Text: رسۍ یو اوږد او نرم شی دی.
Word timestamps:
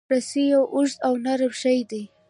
رسۍ 0.13 0.43
یو 0.53 0.63
اوږد 0.75 0.97
او 1.05 1.13
نرم 1.25 1.53
شی 1.61 1.79
دی. 1.89 2.03